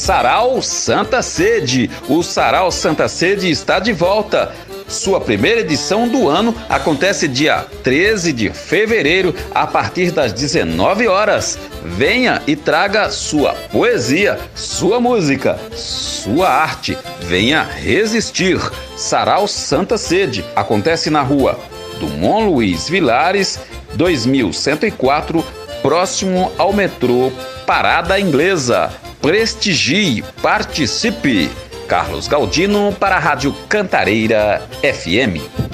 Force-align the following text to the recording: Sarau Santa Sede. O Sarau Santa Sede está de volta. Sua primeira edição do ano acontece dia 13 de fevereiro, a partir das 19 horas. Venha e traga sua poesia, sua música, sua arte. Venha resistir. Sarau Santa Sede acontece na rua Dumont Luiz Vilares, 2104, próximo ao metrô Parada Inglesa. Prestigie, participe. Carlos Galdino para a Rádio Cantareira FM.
Sarau 0.00 0.62
Santa 0.62 1.20
Sede. 1.20 1.90
O 2.08 2.22
Sarau 2.22 2.72
Santa 2.72 3.06
Sede 3.06 3.50
está 3.50 3.78
de 3.78 3.92
volta. 3.92 4.50
Sua 4.88 5.20
primeira 5.20 5.60
edição 5.60 6.08
do 6.08 6.26
ano 6.26 6.54
acontece 6.70 7.28
dia 7.28 7.66
13 7.84 8.32
de 8.32 8.48
fevereiro, 8.48 9.34
a 9.54 9.66
partir 9.66 10.10
das 10.10 10.32
19 10.32 11.06
horas. 11.06 11.58
Venha 11.84 12.40
e 12.46 12.56
traga 12.56 13.10
sua 13.10 13.52
poesia, 13.70 14.40
sua 14.54 14.98
música, 15.00 15.58
sua 15.76 16.48
arte. 16.48 16.96
Venha 17.20 17.62
resistir. 17.62 18.58
Sarau 18.96 19.46
Santa 19.46 19.98
Sede 19.98 20.42
acontece 20.56 21.10
na 21.10 21.20
rua 21.20 21.60
Dumont 22.00 22.46
Luiz 22.46 22.88
Vilares, 22.88 23.60
2104, 23.92 25.44
próximo 25.82 26.50
ao 26.56 26.72
metrô 26.72 27.30
Parada 27.66 28.18
Inglesa. 28.18 28.90
Prestigie, 29.20 30.24
participe. 30.40 31.50
Carlos 31.86 32.26
Galdino 32.26 32.94
para 32.98 33.16
a 33.16 33.18
Rádio 33.18 33.52
Cantareira 33.68 34.66
FM. 34.82 35.69